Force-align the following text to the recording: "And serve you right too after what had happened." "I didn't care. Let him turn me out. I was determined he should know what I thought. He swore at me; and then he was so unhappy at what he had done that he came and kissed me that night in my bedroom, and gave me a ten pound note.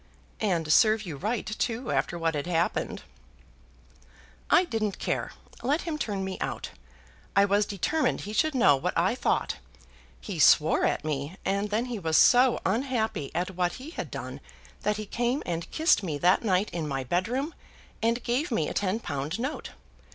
"And 0.39 0.73
serve 0.73 1.03
you 1.05 1.15
right 1.15 1.45
too 1.45 1.91
after 1.91 2.17
what 2.17 2.33
had 2.33 2.47
happened." 2.47 3.03
"I 4.49 4.63
didn't 4.65 4.97
care. 4.97 5.33
Let 5.61 5.81
him 5.83 5.99
turn 5.99 6.25
me 6.25 6.39
out. 6.41 6.71
I 7.35 7.45
was 7.45 7.67
determined 7.67 8.21
he 8.21 8.33
should 8.33 8.55
know 8.55 8.75
what 8.75 8.97
I 8.97 9.13
thought. 9.13 9.57
He 10.19 10.39
swore 10.39 10.85
at 10.85 11.05
me; 11.05 11.37
and 11.45 11.69
then 11.69 11.85
he 11.85 11.99
was 11.99 12.17
so 12.17 12.59
unhappy 12.65 13.29
at 13.35 13.55
what 13.55 13.73
he 13.73 13.91
had 13.91 14.09
done 14.09 14.39
that 14.81 14.97
he 14.97 15.05
came 15.05 15.43
and 15.45 15.69
kissed 15.69 16.01
me 16.01 16.17
that 16.17 16.43
night 16.43 16.71
in 16.71 16.87
my 16.87 17.03
bedroom, 17.03 17.53
and 18.01 18.23
gave 18.23 18.49
me 18.49 18.67
a 18.67 18.73
ten 18.73 18.99
pound 18.99 19.37
note. 19.37 19.69